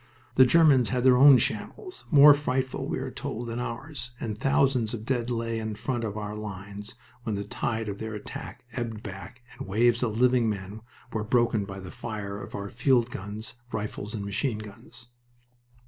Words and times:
The 0.33 0.47
Germans 0.47 0.89
had 0.89 1.03
their 1.03 1.15
own 1.15 1.37
shambles, 1.37 2.05
more 2.09 2.33
frightful, 2.33 2.87
we 2.87 2.99
were 2.99 3.11
told, 3.11 3.49
than 3.49 3.59
ours, 3.59 4.09
and 4.19 4.35
thousands 4.35 4.95
of 4.95 5.05
dead 5.05 5.29
lay 5.29 5.59
in 5.59 5.75
front 5.75 6.03
of 6.03 6.17
our 6.17 6.35
lines 6.35 6.95
when 7.21 7.35
the 7.35 7.43
tide 7.43 7.87
of 7.87 7.99
their 7.99 8.15
attack 8.15 8.63
ebbed 8.73 9.03
back 9.03 9.43
and 9.55 9.67
waves 9.67 10.01
of 10.01 10.19
living 10.19 10.49
men 10.49 10.81
were 11.13 11.23
broken 11.23 11.65
by 11.65 11.79
the 11.79 11.91
fire 11.91 12.41
of 12.41 12.55
our 12.55 12.71
field 12.71 13.11
guns, 13.11 13.53
rifles, 13.71 14.15
and 14.15 14.25
machine 14.25 14.57
guns. 14.57 15.09